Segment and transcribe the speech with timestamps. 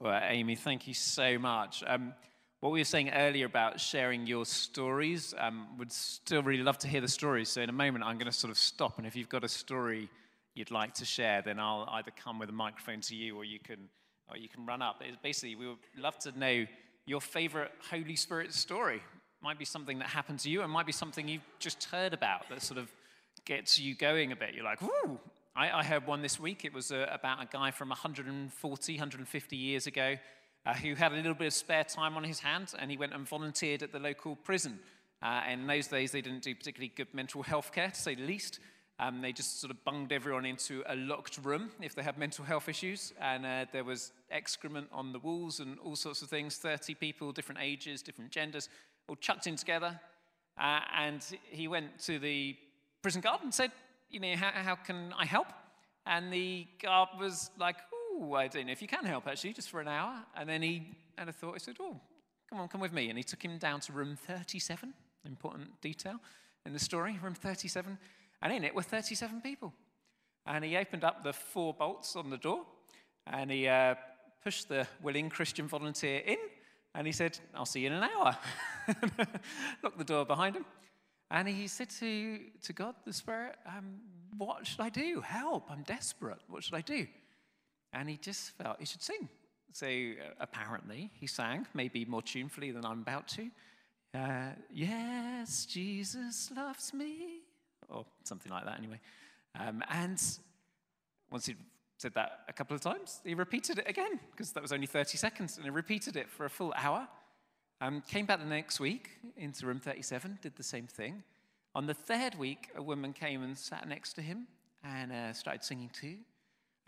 [0.00, 1.82] Well, Amy, thank you so much.
[1.84, 2.14] Um,
[2.60, 6.88] what we were saying earlier about sharing your stories, um, would still really love to
[6.88, 7.48] hear the stories.
[7.48, 9.48] So in a moment, I'm going to sort of stop, and if you've got a
[9.48, 10.08] story
[10.54, 13.58] you'd like to share, then I'll either come with a microphone to you, or you
[13.58, 13.88] can,
[14.30, 15.02] or you can run up.
[15.04, 16.64] It's basically, we would love to know
[17.06, 19.02] your favorite Holy Spirit story.
[19.42, 22.48] Might be something that happened to you, and might be something you've just heard about
[22.50, 22.88] that sort of
[23.44, 24.54] gets you going a bit.
[24.54, 25.18] You're like, whoo,
[25.58, 26.64] I, I heard one this week.
[26.64, 30.14] It was uh, about a guy from 140, 150 years ago
[30.64, 33.12] uh, who had a little bit of spare time on his hands and he went
[33.12, 34.78] and volunteered at the local prison.
[35.20, 38.24] Uh, in those days, they didn't do particularly good mental health care, to say the
[38.24, 38.60] least.
[39.00, 42.44] Um, they just sort of bunged everyone into a locked room if they had mental
[42.44, 43.12] health issues.
[43.20, 47.32] And uh, there was excrement on the walls and all sorts of things 30 people,
[47.32, 48.68] different ages, different genders,
[49.08, 49.98] all chucked in together.
[50.56, 52.56] Uh, and he went to the
[53.02, 53.72] prison guard and said,
[54.10, 55.48] you know, how, how can I help?
[56.06, 59.70] And the guard was like, oh, I don't know if you can help actually, just
[59.70, 60.24] for an hour.
[60.36, 61.54] And then he had a thought.
[61.54, 62.00] He said, oh,
[62.48, 63.08] come on, come with me.
[63.08, 64.94] And he took him down to room 37,
[65.26, 66.16] important detail
[66.64, 67.98] in the story, room 37.
[68.42, 69.72] And in it were 37 people.
[70.46, 72.64] And he opened up the four bolts on the door
[73.26, 73.96] and he uh,
[74.42, 76.38] pushed the willing Christian volunteer in
[76.94, 78.36] and he said, I'll see you in an hour.
[79.82, 80.64] Locked the door behind him.
[81.30, 84.00] And he said to, to God, the Spirit, um,
[84.36, 85.20] What should I do?
[85.20, 86.38] Help, I'm desperate.
[86.48, 87.06] What should I do?
[87.92, 89.28] And he just felt he should sing.
[89.72, 93.50] So uh, apparently he sang, maybe more tunefully than I'm about to.
[94.14, 97.42] Uh, yes, Jesus loves me,
[97.88, 99.00] or something like that anyway.
[99.58, 100.20] Um, and
[101.30, 101.56] once he'd
[101.98, 105.18] said that a couple of times, he repeated it again, because that was only 30
[105.18, 107.06] seconds, and he repeated it for a full hour.
[107.80, 111.22] Um, came back the next week into room 37, did the same thing.
[111.76, 114.48] On the third week, a woman came and sat next to him
[114.82, 116.16] and uh, started singing too.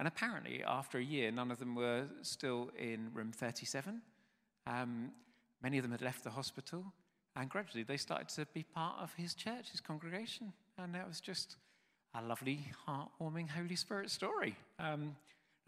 [0.01, 4.01] And apparently, after a year, none of them were still in room 37.
[4.67, 5.13] Um,
[5.63, 6.85] many of them had left the hospital.
[7.37, 10.53] And gradually, they started to be part of his church, his congregation.
[10.77, 11.57] And that was just
[12.15, 14.57] a lovely, heartwarming Holy Spirit story.
[14.81, 15.15] Um,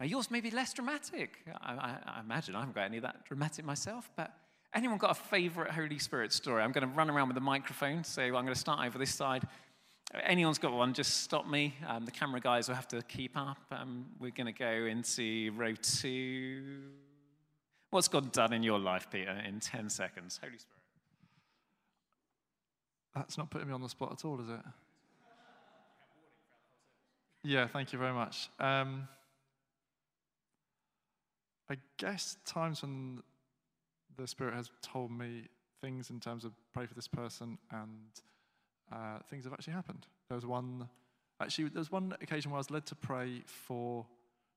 [0.01, 1.37] now, yours may be less dramatic.
[1.61, 4.33] I, I, I imagine I haven't got any that dramatic myself, but
[4.73, 6.63] Anyone got a favorite Holy Spirit story?
[6.63, 9.13] I'm going to run around with the microphone, so I'm going to start over this
[9.13, 9.43] side.
[10.23, 11.75] Anyone's got one, just stop me.
[11.87, 13.57] Um, the camera guys will have to keep up.
[13.71, 16.63] Um, we're going to go into row two.
[17.91, 20.39] What's God done in your life, Peter, in 10 seconds?
[20.41, 20.81] Holy Spirit.
[23.15, 24.59] That's not putting me on the spot at all, is it?
[27.43, 28.49] Yeah, thank you very much.
[28.59, 29.07] Um,
[31.69, 33.21] I guess times when
[34.17, 35.47] the Spirit has told me
[35.81, 38.21] things in terms of pray for this person, and
[38.91, 40.07] uh, things have actually happened.
[40.29, 40.87] There was one,
[41.41, 44.05] actually, there was one occasion where I was led to pray for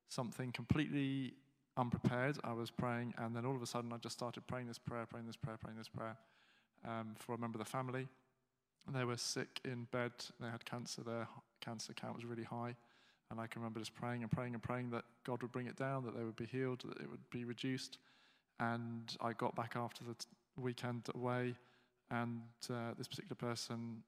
[0.09, 1.35] something completely
[1.77, 2.39] unprepared.
[2.45, 5.07] I was praying, and then all of a sudden, I just started praying this prayer,
[5.07, 6.17] praying this prayer, praying this prayer
[6.87, 8.09] um, for a member of the family.
[8.87, 10.13] And They were sick in bed.
[10.41, 11.03] They had cancer.
[11.03, 11.27] Their
[11.61, 12.77] cancer count was really high.
[13.31, 15.77] And I can remember just praying and praying and praying that God would bring it
[15.77, 17.99] down, that they would be healed, that it would be reduced.
[18.59, 20.15] And I got back after the
[20.57, 21.55] weekend away,
[22.11, 24.03] and uh, this particular person,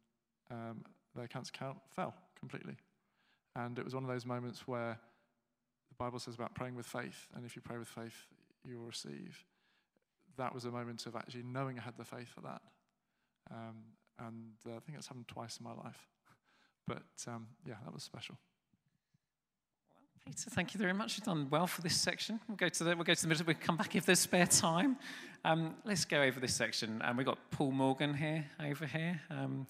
[0.50, 2.76] um, their cancer count fell completely.
[3.56, 4.98] And it was one of those moments where
[5.88, 8.26] the Bible says about praying with faith, and if you pray with faith,
[8.64, 9.44] you will receive.
[10.36, 12.62] That was a moment of actually knowing I had the faith for that.
[13.50, 13.76] Um,
[14.18, 16.06] and uh, I think it's happened twice in my life.
[16.86, 18.38] But um, yeah, that was special.
[20.28, 21.16] Peter, thank you very much.
[21.16, 22.38] You've done well for this section.
[22.48, 23.46] We'll go to the, we'll go to the middle.
[23.46, 24.98] We'll come back if there's spare time.
[25.42, 27.00] Um, let's go over this section.
[27.02, 29.18] Um, we've got Paul Morgan here, over here.
[29.30, 29.66] Um,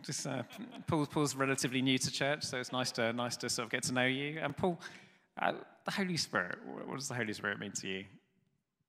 [0.00, 0.42] just uh,
[0.86, 3.82] Paul, Paul's relatively new to church, so it's nice to nice to sort of get
[3.82, 4.38] to know you.
[4.40, 4.80] And Paul,
[5.38, 5.52] uh,
[5.84, 6.56] the Holy Spirit.
[6.86, 8.04] What does the Holy Spirit mean to you?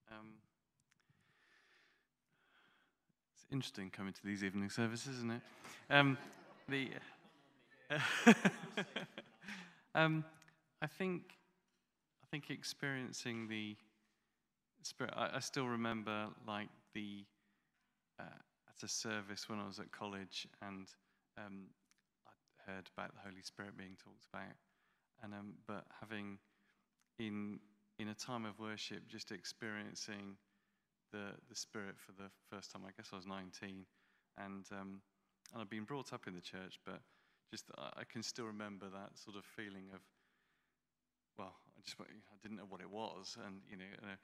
[0.09, 0.27] Um,
[3.35, 5.41] it's interesting coming to these evening services, isn't it?
[5.89, 6.17] Um,
[6.69, 6.87] the
[9.93, 10.23] um,
[10.85, 11.39] I think,
[12.21, 13.75] I think experiencing the
[14.83, 15.15] spirit.
[15.17, 17.25] I, I still remember like the
[18.19, 18.39] uh,
[18.69, 20.87] at a service when I was at college, and
[21.39, 21.69] um,
[22.27, 24.53] I heard about the Holy Spirit being talked about,
[25.23, 26.37] and um, but having
[27.17, 27.59] in
[27.97, 30.37] in a time of worship, just experiencing
[31.11, 32.83] the the Spirit for the first time.
[32.87, 33.87] I guess I was 19,
[34.37, 35.01] and um,
[35.51, 37.01] and I've been brought up in the church, but
[37.49, 40.01] just I can still remember that sort of feeling of
[41.37, 44.17] well, I just I didn't know what it was, and you know, a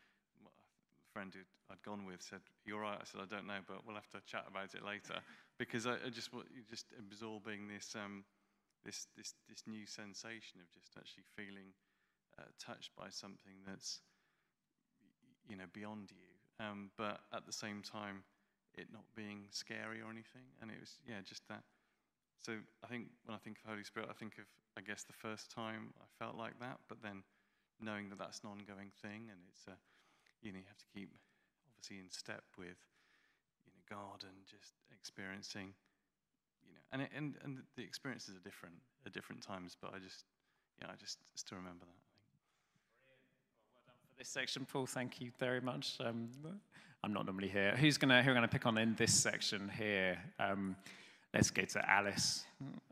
[1.13, 3.95] friend who I'd gone with said, "You're right." I said, "I don't know, but we'll
[3.95, 5.21] have to chat about it later,"
[5.57, 6.29] because I, I just
[6.69, 8.23] just absorbing this um,
[8.85, 11.73] this this this new sensation of just actually feeling
[12.39, 14.01] uh, touched by something that's
[15.49, 16.65] you know, beyond you.
[16.65, 18.23] Um, but at the same time,
[18.77, 20.47] it not being scary or anything.
[20.61, 21.63] And it was, yeah, just that.
[22.41, 22.53] So
[22.83, 24.45] I think when I think of Holy Spirit, I think of,
[24.77, 27.21] I guess, the first time I felt like that, but then
[27.79, 29.77] knowing that that's an ongoing thing and it's a,
[30.41, 31.09] you know, you have to keep
[31.69, 32.81] obviously in step with,
[33.65, 35.73] you know, God and just experiencing,
[36.65, 39.99] you know, and, it, and, and the experiences are different at different times, but I
[39.99, 40.25] just,
[40.81, 42.01] yeah, I just still remember that.
[43.75, 45.97] Well done for this section, Paul, thank you very much.
[45.99, 46.29] Um,
[47.03, 47.75] I'm not normally here.
[47.77, 50.19] Who's gonna who are gonna pick on in this section here?
[50.39, 50.75] Um,
[51.33, 52.45] let's go to Alice.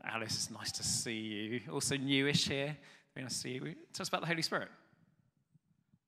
[0.04, 1.60] Alice, it's nice to see you.
[1.72, 2.76] Also newish here.
[3.16, 3.74] Nice to see you.
[3.92, 4.68] Tell us about the Holy Spirit.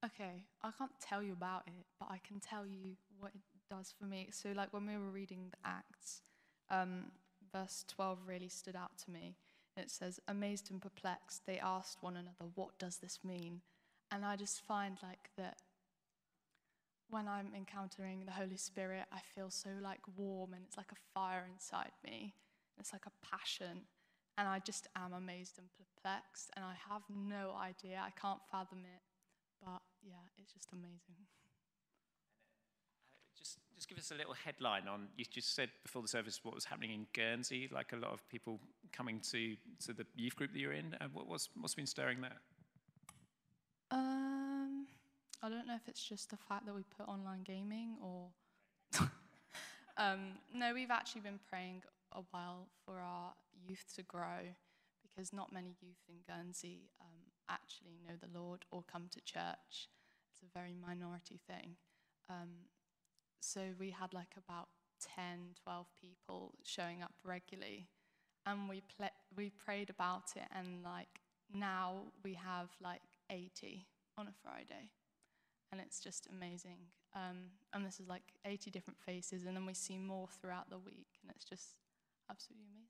[0.04, 3.40] Okay, I can't tell you about it, but I can tell you what it
[3.70, 4.28] does for me.
[4.32, 6.22] So, like when we were reading the Acts,
[6.70, 7.04] um,
[7.52, 9.36] verse 12 really stood out to me.
[9.76, 13.60] It says, Amazed and perplexed, they asked one another, What does this mean?
[14.10, 15.58] And I just find like that
[17.12, 21.00] when I'm encountering the Holy Spirit, I feel so like warm and it's like a
[21.12, 22.34] fire inside me.
[22.80, 23.82] It's like a passion.
[24.38, 26.50] And I just am amazed and perplexed.
[26.56, 28.00] And I have no idea.
[28.02, 29.02] I can't fathom it.
[29.62, 31.28] But yeah, it's just amazing.
[33.38, 35.08] Just, just give us a little headline on.
[35.16, 37.68] You just said before the service what was happening in Guernsey.
[37.70, 38.58] Like a lot of people
[38.90, 39.54] coming to
[39.84, 40.96] to the youth group that you're in.
[40.98, 42.40] Uh, what, what's what's been stirring there?
[43.90, 44.41] Um,
[45.42, 48.28] I don't know if it's just the fact that we put online gaming or.
[49.96, 53.32] um, no, we've actually been praying a while for our
[53.66, 54.54] youth to grow
[55.02, 59.88] because not many youth in Guernsey um, actually know the Lord or come to church.
[60.30, 61.76] It's a very minority thing.
[62.30, 62.68] Um,
[63.40, 64.68] so we had like about
[65.16, 67.88] 10, 12 people showing up regularly.
[68.46, 68.82] And we,
[69.36, 71.20] we prayed about it, and like
[71.54, 73.86] now we have like 80
[74.18, 74.90] on a Friday.
[75.72, 76.76] And it's just amazing.
[77.14, 80.78] Um, and this is like 80 different faces, and then we see more throughout the
[80.78, 81.76] week, and it's just
[82.30, 82.88] absolutely amazing.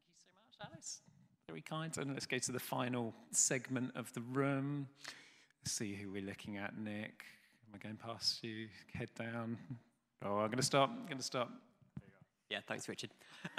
[0.00, 1.00] Thank you so much, Alice.
[1.46, 1.96] Very kind.
[1.98, 4.88] And let's go to the final segment of the room.
[5.60, 7.24] Let's see who we're looking at, Nick.
[7.68, 8.68] Am I going past you?
[8.94, 9.58] Head down.
[10.24, 10.90] Oh, I'm going to stop.
[10.90, 11.50] I'm going to stop.
[12.48, 13.10] Yeah, thanks, Richard.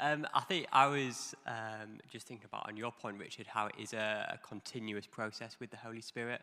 [0.00, 3.74] um, I think I was um, just thinking about on your point, Richard, how it
[3.80, 6.40] is a, a continuous process with the Holy Spirit.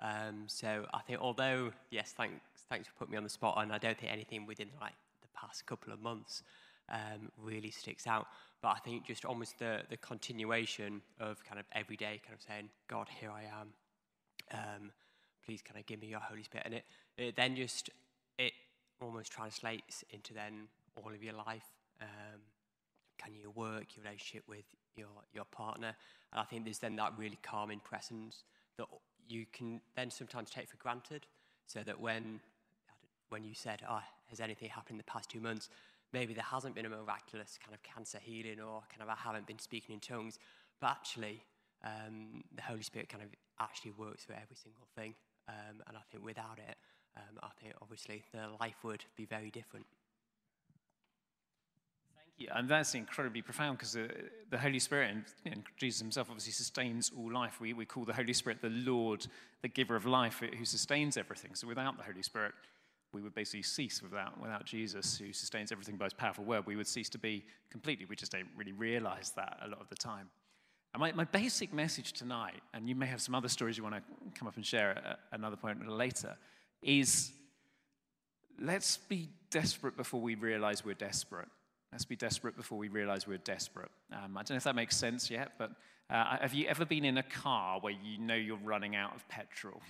[0.00, 3.72] Um, so I think, although yes, thanks, thanks for putting me on the spot, and
[3.72, 6.42] I don't think anything within like the past couple of months
[6.90, 8.26] um, really sticks out.
[8.62, 12.42] But I think just almost the the continuation of kind of every day, kind of
[12.42, 13.68] saying, God, here I am.
[14.52, 14.90] Um,
[15.44, 16.66] please, can I give me your Holy Spirit?
[16.66, 16.84] And it,
[17.18, 17.90] it then just
[18.38, 18.52] it
[19.00, 21.66] almost translates into then all of your life.
[22.00, 22.40] Um,
[23.24, 24.64] can you work, your relationship with
[24.96, 25.94] your your partner?
[26.32, 28.44] And I think there's then that really calming presence
[28.78, 28.86] that
[29.28, 31.26] you can then sometimes take for granted.
[31.66, 32.40] So that when
[33.30, 35.68] when you said, "Oh, has anything happened in the past two months?"
[36.12, 39.46] Maybe there hasn't been a miraculous kind of cancer healing, or kind of I haven't
[39.46, 40.38] been speaking in tongues,
[40.80, 41.42] but actually,
[41.82, 45.14] um, the Holy Spirit kind of actually works through every single thing.
[45.48, 46.76] Um, and I think without it,
[47.16, 49.86] um, I think obviously the life would be very different.
[52.36, 52.48] You.
[52.52, 54.08] And that's incredibly profound because the, uh,
[54.50, 55.10] the Holy Spirit
[55.44, 57.60] and know, Jesus himself obviously sustains all life.
[57.60, 59.26] We, we call the Holy Spirit the Lord,
[59.62, 61.54] the giver of life, who sustains everything.
[61.54, 62.52] So without the Holy Spirit,
[63.12, 66.66] we would basically cease without, without Jesus, who sustains everything by his powerful word.
[66.66, 68.06] We would cease to be completely.
[68.06, 70.28] We just don't really realize that a lot of the time.
[70.92, 73.96] And my, my basic message tonight, and you may have some other stories you want
[73.96, 74.02] to
[74.38, 76.36] come up and share at another point later,
[76.82, 77.32] is
[78.60, 81.48] let's be desperate before we realize we're desperate.
[81.94, 83.88] Let's be desperate before we realize we're desperate.
[84.12, 85.70] Um, I don't know if that makes sense yet, but
[86.10, 89.26] uh, have you ever been in a car where you know you're running out of
[89.28, 89.80] petrol?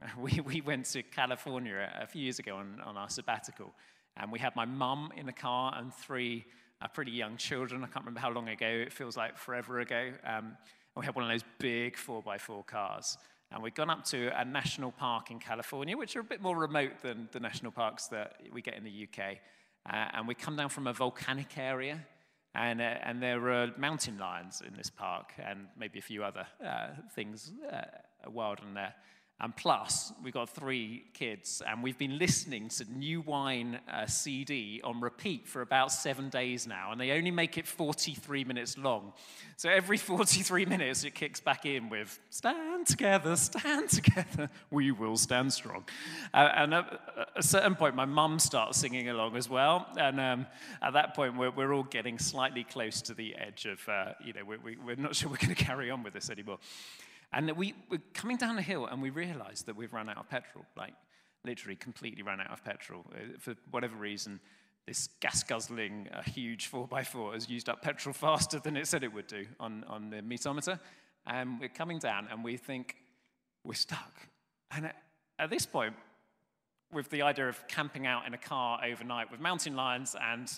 [0.16, 3.74] We, we went to California a few years ago on, on our sabbatical,
[4.16, 6.44] and we had my mum in the car and three
[6.80, 7.82] uh, pretty young children.
[7.82, 10.12] I can't remember how long ago, it feels like forever ago.
[10.24, 10.54] Um, and
[10.94, 13.18] we had one of those big 4x4 cars.
[13.50, 16.56] And we'd gone up to a national park in California, which are a bit more
[16.56, 19.38] remote than the national parks that we get in the UK.
[19.88, 21.98] Uh, and we come down from a volcanic area,
[22.54, 26.46] and, uh, and there are mountain lions in this park, and maybe a few other
[26.64, 27.82] uh, things uh,
[28.30, 28.94] wild in there.
[29.40, 34.80] And plus, we've got three kids, and we've been listening to New Wine uh, CD
[34.82, 39.12] on repeat for about seven days now, and they only make it 43 minutes long.
[39.56, 45.16] So every 43 minutes, it kicks back in with Stand together, stand together, we will
[45.16, 45.84] stand strong.
[46.34, 47.00] Uh, and at
[47.36, 50.46] a certain point, my mum starts singing along as well, and um,
[50.82, 54.32] at that point, we're, we're, all getting slightly close to the edge of, uh, you
[54.32, 56.58] know, we, we, we're not sure we're going to carry on with this anymore.
[57.32, 60.28] And we, we're coming down the hill and we realize that we've run out of
[60.30, 60.94] petrol, like
[61.44, 63.04] literally completely run out of petrol.
[63.12, 64.40] Uh, for whatever reason,
[64.86, 69.26] this gas guzzling, huge 4x4 has used up petrol faster than it said it would
[69.26, 70.80] do on, on the metermeter.
[71.26, 72.96] And we're coming down and we think
[73.64, 74.14] we're stuck.
[74.70, 74.96] And at,
[75.38, 75.94] at this point,
[76.90, 80.50] with the idea of camping out in a car overnight with mountain lions and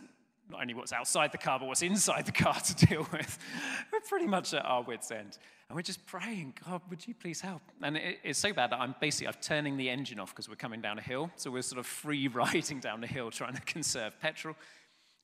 [0.51, 3.39] not only what's outside the car, but what's inside the car to deal with.
[3.93, 5.39] We're pretty much at our wits' end.
[5.69, 7.63] And we're just praying, God, would you please help?
[7.81, 10.57] And it, it's so bad that I'm basically I'm turning the engine off because we're
[10.57, 11.31] coming down a hill.
[11.37, 14.57] So we're sort of free riding down the hill trying to conserve petrol.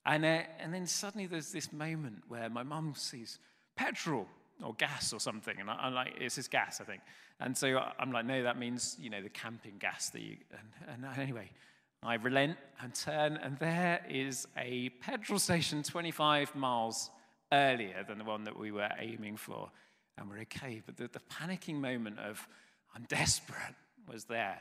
[0.04, 3.40] And, uh, and then suddenly there's this moment where my mum sees
[3.74, 4.28] petrol
[4.62, 5.58] or gas or something.
[5.58, 7.02] And I, am like, it's this gas, I think.
[7.40, 10.36] And so I'm like, no, that means, you know, the camping gas that you,
[10.88, 11.50] and, and anyway,
[12.06, 17.10] I relent and turn, and there is a petrol station 25 miles
[17.52, 19.70] earlier than the one that we were aiming for.
[20.16, 20.82] And we're okay.
[20.86, 22.46] But the, the panicking moment of,
[22.94, 23.74] I'm desperate,
[24.10, 24.58] was there.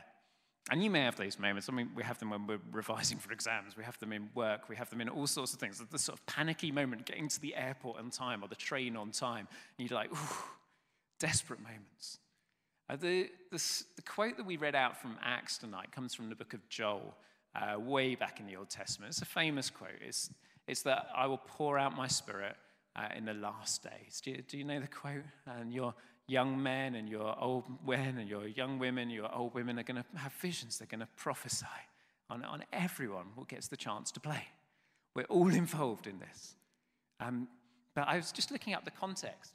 [0.70, 1.68] And you may have those moments.
[1.68, 4.68] I mean, we have them when we're revising for exams, we have them in work,
[4.68, 5.80] we have them in all sorts of things.
[5.90, 9.12] The sort of panicky moment, getting to the airport on time or the train on
[9.12, 9.46] time,
[9.78, 10.36] and you're like, ooh,
[11.20, 12.18] desperate moments.
[12.90, 16.36] Uh, the, the, the, quote that we read out from Acts tonight comes from the
[16.36, 17.14] book of Joel
[17.56, 19.10] uh, way back in the Old Testament.
[19.10, 20.00] It's a famous quote.
[20.00, 20.30] It's,
[20.66, 22.56] it's that I will pour out my spirit
[22.94, 24.20] uh, in the last days.
[24.22, 25.24] Do you, do you know the quote?
[25.46, 25.94] And your
[26.26, 30.02] young men and your old men and your young women, your old women are going
[30.02, 30.78] to have visions.
[30.78, 31.66] They're going to prophesy
[32.28, 34.44] on, on everyone who gets the chance to play.
[35.14, 36.54] We're all involved in this.
[37.20, 37.48] Um,
[37.94, 39.52] but I was just looking up the context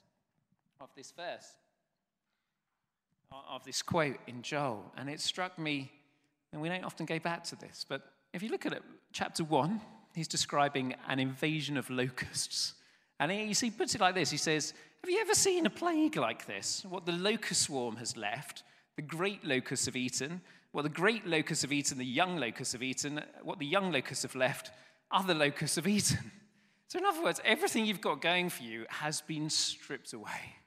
[0.79, 1.45] of this verse,
[3.49, 5.91] of this quote in Joel, and it struck me
[6.51, 8.01] and we don't often go back to this, but
[8.33, 9.81] if you look at it, chapter 1,
[10.15, 12.73] he's describing an invasion of locusts.
[13.19, 16.17] And he, he puts it like this He says, Have you ever seen a plague
[16.17, 16.85] like this?
[16.89, 18.63] What the locust swarm has left,
[18.95, 20.41] the great locusts have eaten,
[20.71, 24.23] what the great locusts have eaten, the young locusts have eaten, what the young locusts
[24.23, 24.71] have left,
[25.11, 26.31] other locusts have eaten.
[26.87, 30.57] So, in other words, everything you've got going for you has been stripped away.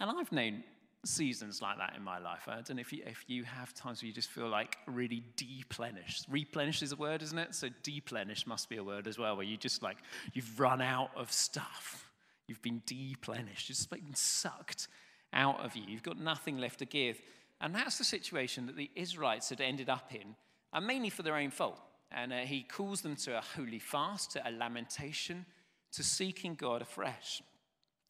[0.00, 0.64] And I've known
[1.06, 2.42] seasons like that in my life.
[2.46, 5.22] I don't know if you, if you have times where you just feel like really
[5.36, 6.26] deplenished.
[6.30, 7.54] Replenish is a word, isn't it?
[7.54, 9.98] So deplenish must be a word as well, where you just like,
[10.32, 12.10] you've run out of stuff.
[12.46, 13.70] You've been deplenished.
[13.70, 14.88] It's been sucked
[15.32, 15.84] out of you.
[15.86, 17.20] You've got nothing left to give.
[17.60, 20.34] And that's the situation that the Israelites had ended up in,
[20.72, 21.80] and mainly for their own fault.
[22.12, 25.46] And uh, he calls them to a holy fast, to a lamentation,
[25.92, 27.42] to seeking God afresh.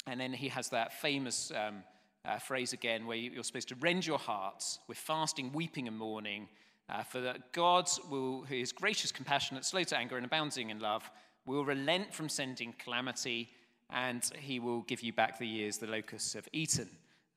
[0.07, 1.85] And then he has that famous um,
[2.25, 6.49] uh, phrase again, where you're supposed to rend your hearts with fasting, weeping, and mourning.
[6.89, 11.11] Uh, for that God, who is gracious, compassionate, slow to anger, and abounding in love,
[11.47, 13.51] will relent from sending calamity,
[13.91, 16.89] and he will give you back the years the locusts have eaten.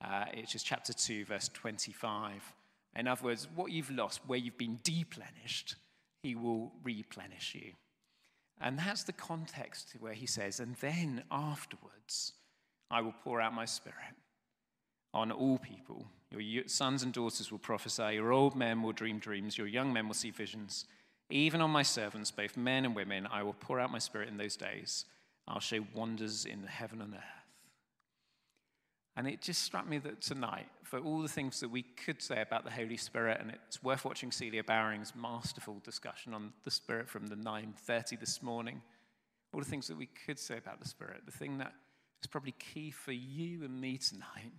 [0.04, 2.54] Uh, it's just chapter 2, verse 25.
[2.96, 5.76] In other words, what you've lost, where you've been deplenished,
[6.24, 7.74] he will replenish you.
[8.60, 12.34] And that's the context where he says, and then afterwards,
[12.90, 14.16] I will pour out my spirit
[15.14, 16.08] on all people.
[16.32, 20.08] Your sons and daughters will prophesy, your old men will dream dreams, your young men
[20.08, 20.86] will see visions.
[21.30, 24.38] Even on my servants, both men and women, I will pour out my spirit in
[24.38, 25.06] those days.
[25.48, 27.22] I'll show wonders in heaven and earth.
[29.16, 32.42] And it just struck me that tonight, for all the things that we could say
[32.42, 37.10] about the Holy Spirit, and it's worth watching Celia Baring's masterful discussion on the Spirit
[37.10, 38.84] from the 9:30 this morning.
[39.54, 41.74] All the things that we could say about the Spirit, the thing that
[42.22, 44.52] is probably key for you and me tonight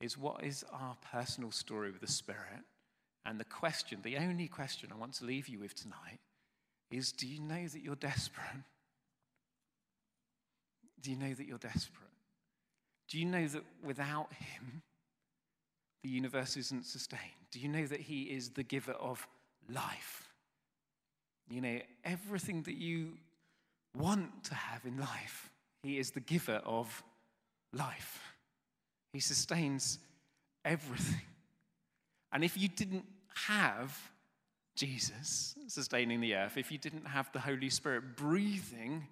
[0.00, 2.62] is what is our personal story with the Spirit?
[3.24, 6.20] And the question, the only question I want to leave you with tonight
[6.90, 8.62] is do you know that you're desperate?
[11.00, 12.06] Do you know that you're desperate?
[13.08, 14.82] Do you know that without Him,
[16.02, 17.22] the universe isn't sustained?
[17.50, 19.26] Do you know that He is the giver of
[19.68, 20.28] life?
[21.48, 23.12] You know, everything that you
[23.96, 25.50] want to have in life,
[25.82, 27.02] He is the giver of
[27.72, 28.35] life.
[29.16, 29.98] He sustains
[30.62, 31.22] everything.
[32.32, 33.06] And if you didn't
[33.46, 33.98] have
[34.74, 39.06] Jesus sustaining the earth, if you didn't have the Holy Spirit breathing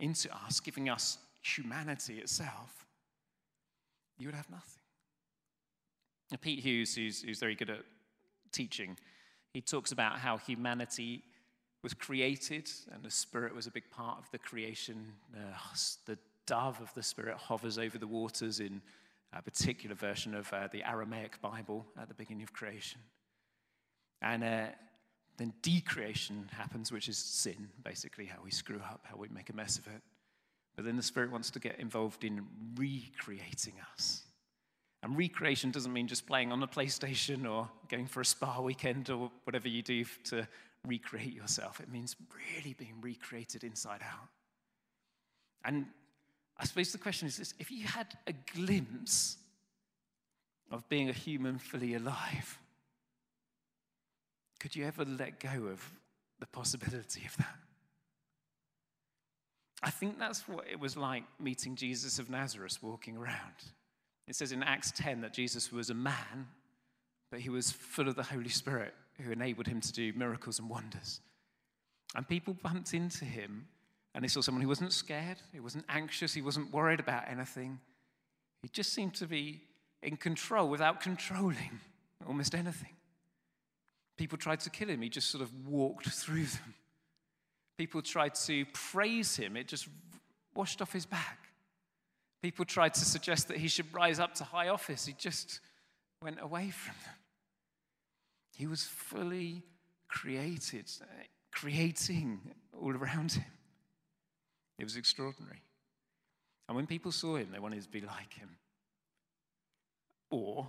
[0.00, 2.86] into us, giving us humanity itself,
[4.18, 4.82] you would have nothing.
[6.32, 7.84] Now, Pete Hughes, who's, who's very good at
[8.50, 8.96] teaching,
[9.52, 11.22] he talks about how humanity
[11.84, 15.12] was created and the Spirit was a big part of the creation.
[15.32, 15.56] Uh,
[16.04, 18.82] the dove of the Spirit hovers over the waters in
[19.32, 23.00] a particular version of uh, the Aramaic Bible at the beginning of creation.
[24.22, 24.66] And uh,
[25.36, 29.56] then decreation happens, which is sin, basically, how we screw up, how we make a
[29.56, 30.02] mess of it.
[30.74, 34.22] But then the Spirit wants to get involved in recreating us.
[35.02, 39.10] And recreation doesn't mean just playing on a PlayStation or going for a spa weekend
[39.10, 40.48] or whatever you do to
[40.86, 41.80] recreate yourself.
[41.80, 44.28] It means really being recreated inside out.
[45.64, 45.86] And
[46.58, 49.36] I suppose the question is this if you had a glimpse
[50.70, 52.58] of being a human fully alive,
[54.58, 55.92] could you ever let go of
[56.40, 57.56] the possibility of that?
[59.82, 63.54] I think that's what it was like meeting Jesus of Nazareth walking around.
[64.26, 66.48] It says in Acts 10 that Jesus was a man,
[67.30, 70.68] but he was full of the Holy Spirit who enabled him to do miracles and
[70.68, 71.20] wonders.
[72.14, 73.68] And people bumped into him
[74.16, 77.78] and he saw someone who wasn't scared, he wasn't anxious, he wasn't worried about anything.
[78.62, 79.60] He just seemed to be
[80.02, 81.80] in control without controlling
[82.26, 82.94] almost anything.
[84.16, 86.74] People tried to kill him, he just sort of walked through them.
[87.76, 89.86] People tried to praise him, it just
[90.54, 91.50] washed off his back.
[92.40, 95.60] People tried to suggest that he should rise up to high office, he just
[96.22, 97.14] went away from them.
[98.56, 99.62] He was fully
[100.08, 100.90] created,
[101.52, 102.40] creating
[102.72, 103.44] all around him.
[104.78, 105.62] It was extraordinary.
[106.68, 108.56] And when people saw him, they wanted to be like him.
[110.30, 110.68] Or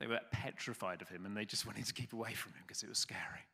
[0.00, 2.82] they were petrified of him and they just wanted to keep away from him because
[2.82, 3.46] it was scary.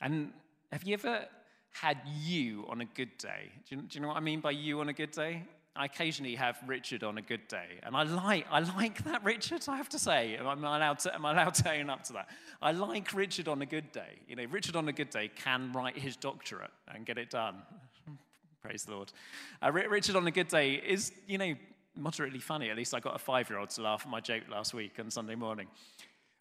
[0.00, 0.32] And
[0.72, 1.26] have you ever
[1.72, 3.52] had you on a good day?
[3.68, 5.44] Do you, do you know what I mean by you on a good day?
[5.76, 9.62] I occasionally have Richard on a good day, and I like, I like that, Richard,
[9.68, 10.36] I have to say.
[10.36, 12.28] Am I, allowed to, am I allowed to own up to that?
[12.60, 14.18] I like Richard on a good day.
[14.26, 17.62] You know, Richard on a good day can write his doctorate and get it done.
[18.62, 19.12] Praise the Lord.
[19.62, 21.54] Uh, Richard on a good day is, you know,
[21.96, 22.70] moderately funny.
[22.70, 24.92] At least I got a five year old to laugh at my joke last week
[24.98, 25.66] on Sunday morning.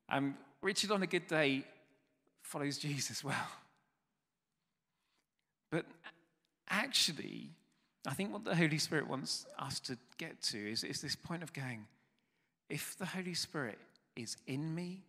[0.09, 1.63] Um, Richard on a good day
[2.41, 3.47] follows Jesus well.
[5.71, 5.85] But
[6.69, 7.49] actually,
[8.07, 11.43] I think what the Holy Spirit wants us to get to is, is this point
[11.43, 11.85] of going,
[12.69, 13.77] if the Holy Spirit
[14.15, 15.03] is in me,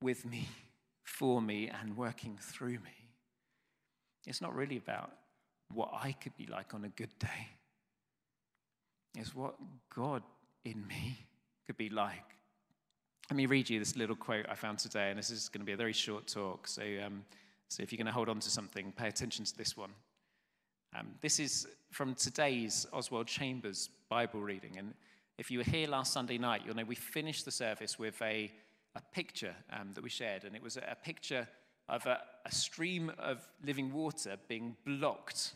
[0.00, 0.48] with me,
[1.02, 3.10] for me, and working through me,
[4.26, 5.12] it's not really about
[5.74, 7.48] what I could be like on a good day.
[9.16, 9.54] It's what
[9.94, 10.22] God
[10.64, 11.18] in me
[11.66, 12.36] could be like.
[13.30, 15.66] Let me read you this little quote I found today, and this is going to
[15.66, 16.68] be a very short talk.
[16.68, 17.24] So, um,
[17.68, 19.90] so if you're going to hold on to something, pay attention to this one.
[20.96, 24.78] Um, this is from today's Oswald Chambers Bible reading.
[24.78, 24.94] And
[25.38, 28.52] if you were here last Sunday night, you'll know we finished the service with a,
[28.94, 30.44] a picture um, that we shared.
[30.44, 31.48] And it was a, a picture
[31.88, 35.54] of a, a, stream of living water being blocked.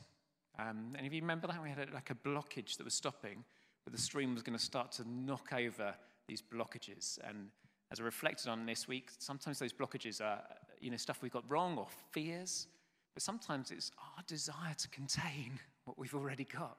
[0.58, 3.44] Um, and if you remember that, we had a, like a blockage that was stopping,
[3.84, 5.94] but the stream was going to start to knock over
[6.26, 7.18] these blockages.
[7.28, 7.48] And
[7.90, 10.42] as I reflected on this week, sometimes those blockages are
[10.80, 12.66] you know, stuff we've got wrong or fears.
[13.14, 16.76] But sometimes it's our desire to contain what we've already got,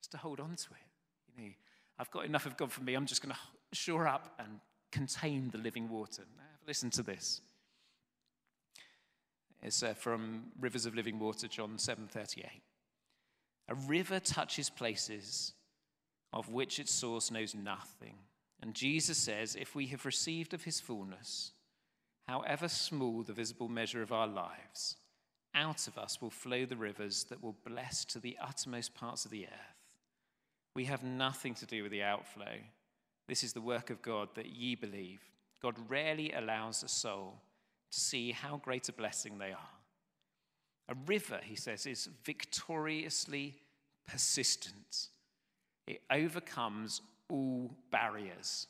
[0.00, 1.36] just to hold on to it.
[1.40, 1.50] You know,
[1.98, 4.60] I've got enough of God for me, I'm just going to shore up and
[4.92, 6.22] contain the living water.
[6.36, 7.40] Now, listen to this.
[9.62, 12.60] It's uh, from Rivers of Living Water, John 7:38.
[13.68, 15.52] A river touches places
[16.32, 18.16] of which its source knows nothing.
[18.60, 21.52] And Jesus says, if we have received of his fullness,
[22.26, 24.96] however small the visible measure of our lives,
[25.54, 29.30] out of us will flow the rivers that will bless to the uttermost parts of
[29.30, 29.76] the earth.
[30.74, 32.58] We have nothing to do with the outflow.
[33.28, 35.20] This is the work of God that ye believe.
[35.62, 37.40] God rarely allows a soul
[37.90, 39.75] to see how great a blessing they are.
[40.88, 43.54] A river, he says, is victoriously
[44.06, 45.08] persistent.
[45.86, 48.68] It overcomes all barriers.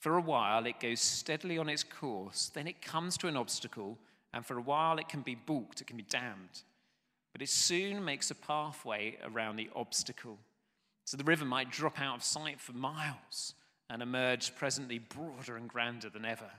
[0.00, 3.98] For a while, it goes steadily on its course, then it comes to an obstacle
[4.34, 6.62] and for a while it can be balked, it can be dammed.
[7.32, 10.38] But it soon makes a pathway around the obstacle.
[11.04, 13.54] So the river might drop out of sight for miles
[13.88, 16.50] and emerge presently broader and grander than ever.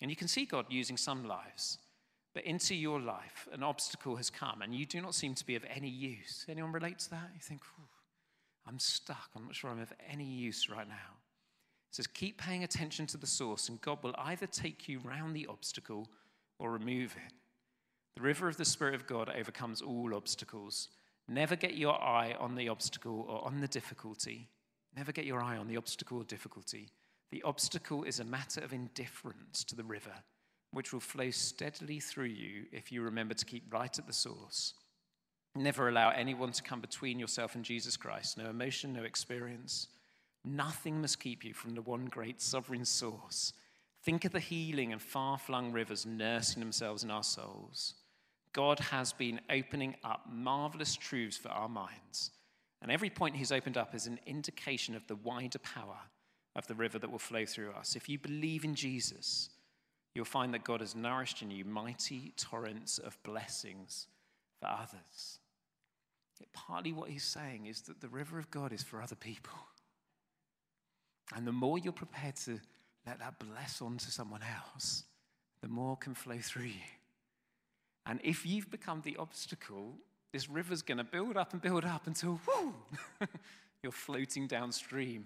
[0.00, 1.78] And you can see God using some lives.
[2.34, 5.54] But into your life, an obstacle has come and you do not seem to be
[5.54, 6.44] of any use.
[6.48, 7.30] Anyone relate to that?
[7.32, 7.62] You think,
[8.66, 9.30] I'm stuck.
[9.36, 10.94] I'm not sure I'm of any use right now.
[11.90, 15.36] It says, keep paying attention to the source, and God will either take you round
[15.36, 16.08] the obstacle
[16.58, 17.32] or remove it.
[18.16, 20.88] The river of the Spirit of God overcomes all obstacles.
[21.28, 24.48] Never get your eye on the obstacle or on the difficulty.
[24.96, 26.88] Never get your eye on the obstacle or difficulty.
[27.30, 30.12] The obstacle is a matter of indifference to the river,
[30.74, 34.74] which will flow steadily through you if you remember to keep right at the source.
[35.56, 38.36] Never allow anyone to come between yourself and Jesus Christ.
[38.36, 39.88] No emotion, no experience.
[40.44, 43.52] Nothing must keep you from the one great sovereign source
[44.04, 47.94] Think of the healing and far flung rivers nursing themselves in our souls.
[48.52, 52.30] God has been opening up marvelous truths for our minds.
[52.82, 55.96] And every point he's opened up is an indication of the wider power
[56.54, 57.96] of the river that will flow through us.
[57.96, 59.48] If you believe in Jesus,
[60.14, 64.06] you'll find that God has nourished in you mighty torrents of blessings
[64.60, 65.38] for others.
[66.40, 69.58] Yet partly what he's saying is that the river of God is for other people.
[71.34, 72.60] And the more you're prepared to
[73.06, 75.04] let that bless onto someone else,
[75.62, 76.88] the more can flow through you.
[78.06, 79.94] And if you've become the obstacle,
[80.32, 82.74] this river's going to build up and build up until, whoo,
[83.82, 85.24] you're floating downstream.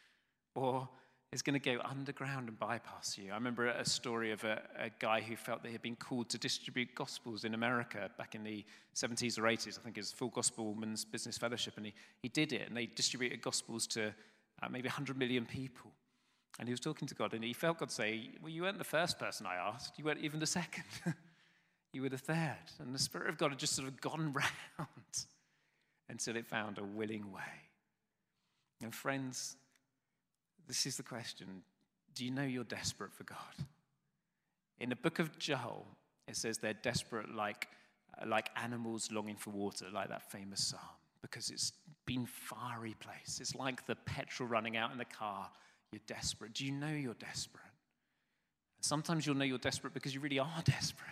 [0.54, 0.88] or
[1.32, 3.30] it's going to go underground and bypass you.
[3.30, 6.28] I remember a story of a, a, guy who felt that he had been called
[6.30, 8.64] to distribute gospels in America back in the
[8.96, 9.78] 70s or 80s.
[9.78, 12.76] I think it was Full Gospel Women's Business Fellowship, and he, he did it, and
[12.76, 14.12] they distributed gospels to
[14.62, 15.92] uh, maybe 100 million people.
[16.58, 18.84] And he was talking to God, and he felt God say, Well, you weren't the
[18.84, 20.84] first person I asked, you weren't even the second.
[21.92, 22.56] you were the third.
[22.80, 24.32] And the Spirit of God had just sort of gone
[24.78, 25.26] round
[26.08, 27.40] until it found a willing way.
[28.82, 29.56] And friends,
[30.70, 31.62] this is the question
[32.14, 33.66] Do you know you're desperate for God?
[34.78, 35.86] In the book of Joel,
[36.28, 37.66] it says they're desperate like,
[38.26, 40.80] like animals longing for water, like that famous psalm,
[41.22, 41.72] because it's
[42.06, 43.40] been fiery place.
[43.40, 45.50] It's like the petrol running out in the car.
[45.92, 46.54] You're desperate.
[46.54, 47.64] Do you know you're desperate?
[48.80, 51.10] Sometimes you'll know you're desperate because you really are desperate.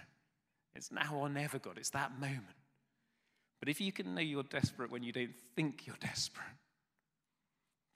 [0.77, 1.79] It's now or never, God.
[1.79, 2.45] It's that moment.
[3.59, 6.47] But if you can know you're desperate when you don't think you're desperate,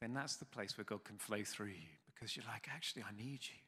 [0.03, 3.17] then that's the place where God can flow through you because you're like, actually, I
[3.17, 3.61] need you.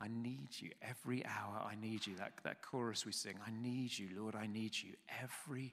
[0.00, 1.62] I need you every hour.
[1.64, 2.16] I need you.
[2.16, 4.92] That, that chorus we sing, I need you, Lord, I need you.
[5.22, 5.72] Every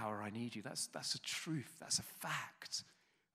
[0.00, 0.62] hour I need you.
[0.62, 1.70] That's, that's a truth.
[1.80, 2.84] That's a fact.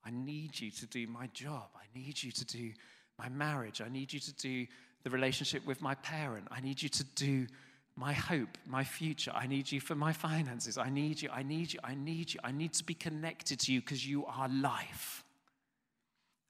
[0.06, 1.68] I need you to do my job.
[1.76, 2.72] I need you to do
[3.20, 3.82] my marriage.
[3.82, 4.66] I need you to do
[5.04, 6.48] the relationship with my parent.
[6.52, 7.48] I need you to do
[7.98, 9.32] my hope, my future.
[9.34, 10.78] I need you for my finances.
[10.78, 11.30] I need you.
[11.32, 11.80] I need you.
[11.84, 12.40] I need you.
[12.44, 15.25] I need to be connected to you because you are life.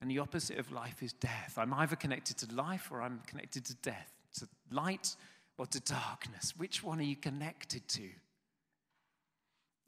[0.06, 1.56] And the opposite of life is death.
[1.58, 5.16] I'm either connected to life or I'm connected to death, to light
[5.58, 6.54] or to darkness.
[6.56, 8.08] Which one are you connected to?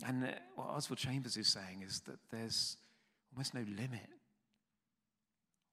[0.04, 2.78] And uh, what Oswald Chambers is saying is that there's
[3.32, 4.10] almost no limit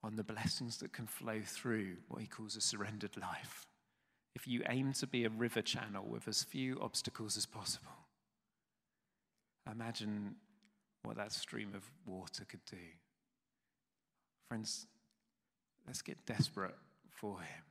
[0.02, 3.64] on the blessings that can flow through what he calls a surrendered life.
[4.34, 7.96] If you aim to be a river channel with as few obstacles as possible,
[9.72, 10.34] imagine
[11.02, 12.76] what that stream of water could do.
[14.48, 14.86] Friends,
[15.86, 16.74] let's get desperate
[17.08, 17.64] for him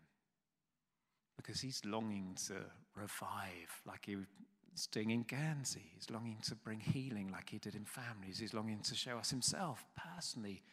[1.38, 2.56] because he's longing to
[2.96, 5.92] revive like he was doing in Guernsey.
[5.94, 8.40] He's longing to bring healing like he did in families.
[8.40, 10.64] He's longing to show us himself personally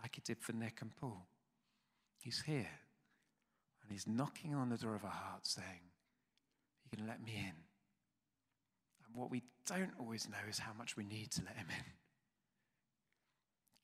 [0.00, 1.26] like he did for Nick and Paul.
[2.20, 2.70] He's here
[3.82, 5.80] and he's knocking on the door of our hearts saying,
[6.84, 7.54] You can let me in.
[9.06, 11.84] And what we don't always know is how much we need to let him in.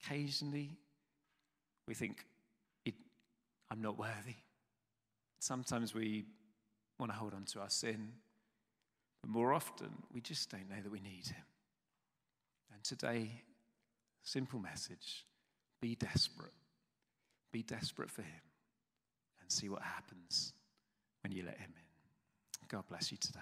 [0.03, 0.77] Occasionally,
[1.87, 2.25] we think,
[3.69, 4.35] I'm not worthy.
[5.39, 6.25] Sometimes we
[6.99, 8.13] want to hold on to our sin,
[9.21, 11.43] but more often we just don't know that we need Him.
[12.73, 13.43] And today,
[14.23, 15.25] simple message
[15.81, 16.53] be desperate.
[17.51, 18.41] Be desperate for Him
[19.41, 20.53] and see what happens
[21.23, 22.67] when you let Him in.
[22.69, 23.39] God bless you today.